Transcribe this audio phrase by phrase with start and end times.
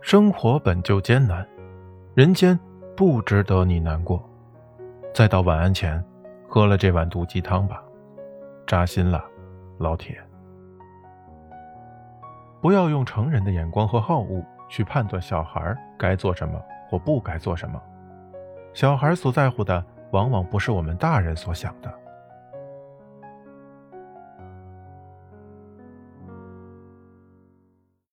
[0.00, 1.46] 生活本就艰难
[2.14, 2.58] 人间
[2.96, 4.22] 不值得你难过。
[5.14, 6.02] 再到晚安前
[6.48, 7.82] 喝了这碗毒鸡汤吧
[8.66, 9.24] 扎心了
[9.78, 10.18] 老铁。
[12.60, 17.80] 不要用成人的眼光和好恶去判断小孩该做什么或不该做什么。
[18.72, 21.92] 小孩所在乎的往往不是我们大人所想的